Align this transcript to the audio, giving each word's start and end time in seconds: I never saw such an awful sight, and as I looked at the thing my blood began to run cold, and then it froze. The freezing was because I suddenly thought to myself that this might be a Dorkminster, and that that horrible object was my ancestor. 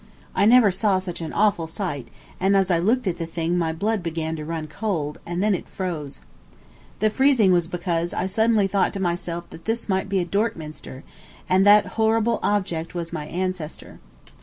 I 0.33 0.45
never 0.45 0.71
saw 0.71 0.97
such 0.97 1.21
an 1.21 1.31
awful 1.31 1.67
sight, 1.67 2.07
and 2.39 2.55
as 2.57 2.71
I 2.71 2.79
looked 2.79 3.05
at 3.05 3.19
the 3.19 3.27
thing 3.27 3.55
my 3.55 3.71
blood 3.71 4.01
began 4.01 4.35
to 4.35 4.43
run 4.43 4.65
cold, 4.65 5.19
and 5.27 5.43
then 5.43 5.53
it 5.53 5.69
froze. 5.69 6.21
The 6.97 7.11
freezing 7.11 7.51
was 7.51 7.67
because 7.67 8.11
I 8.11 8.25
suddenly 8.25 8.65
thought 8.65 8.93
to 8.93 8.99
myself 8.99 9.47
that 9.51 9.65
this 9.65 9.87
might 9.87 10.09
be 10.09 10.17
a 10.17 10.25
Dorkminster, 10.25 11.03
and 11.47 11.67
that 11.67 11.83
that 11.83 11.91
horrible 11.97 12.39
object 12.41 12.95
was 12.95 13.13
my 13.13 13.27
ancestor. 13.27 13.99